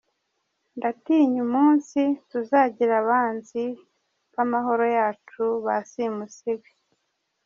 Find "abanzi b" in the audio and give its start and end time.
3.03-4.35